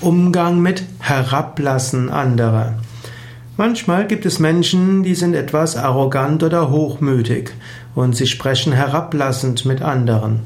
[0.00, 2.74] Umgang mit Herablassen anderer.
[3.56, 7.52] Manchmal gibt es Menschen, die sind etwas arrogant oder hochmütig
[7.94, 10.40] und sie sprechen herablassend mit anderen.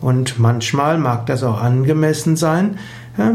[0.00, 2.78] Und manchmal mag das auch angemessen sein.
[3.18, 3.34] Ja,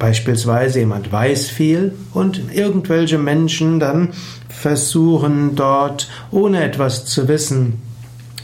[0.00, 4.08] beispielsweise jemand weiß viel und irgendwelche Menschen dann
[4.48, 7.80] versuchen dort, ohne etwas zu wissen,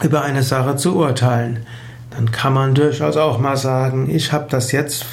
[0.05, 1.67] über eine Sache zu urteilen
[2.11, 5.05] dann kann man durchaus auch mal sagen, ich habe das jetzt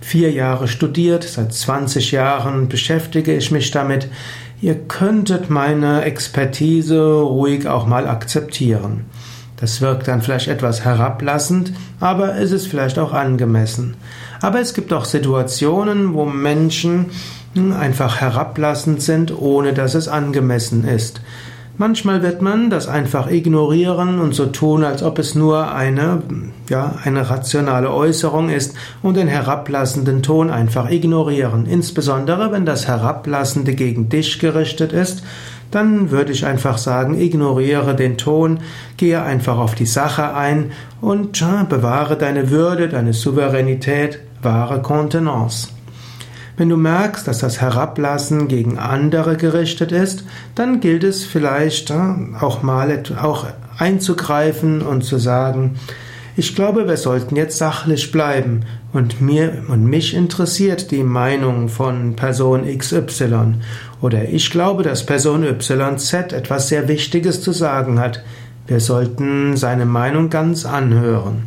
[0.00, 4.08] vier Jahre studiert, seit 20 Jahren beschäftige ich mich damit.
[4.60, 9.06] Ihr könntet meine Expertise ruhig auch mal akzeptieren.
[9.56, 13.96] Das wirkt dann vielleicht etwas herablassend, aber es ist vielleicht auch angemessen.
[14.40, 17.06] Aber es gibt auch Situationen, wo Menschen
[17.56, 21.20] einfach herablassend sind, ohne dass es angemessen ist.
[21.80, 26.22] Manchmal wird man das einfach ignorieren und so tun, als ob es nur eine,
[26.68, 31.66] ja, eine rationale Äußerung ist und den herablassenden Ton einfach ignorieren.
[31.66, 35.22] Insbesondere, wenn das Herablassende gegen dich gerichtet ist,
[35.70, 38.58] dann würde ich einfach sagen, ignoriere den Ton,
[38.96, 45.77] gehe einfach auf die Sache ein und bewahre deine Würde, deine Souveränität, wahre Kontenance.
[46.58, 50.24] Wenn du merkst, dass das Herablassen gegen andere gerichtet ist,
[50.56, 51.94] dann gilt es vielleicht äh,
[52.40, 53.46] auch mal auch
[53.78, 55.76] einzugreifen und zu sagen,
[56.36, 62.16] ich glaube, wir sollten jetzt sachlich bleiben und mir und mich interessiert die Meinung von
[62.16, 63.54] Person XY
[64.00, 68.24] oder ich glaube, dass Person YZ etwas sehr Wichtiges zu sagen hat.
[68.66, 71.44] Wir sollten seine Meinung ganz anhören.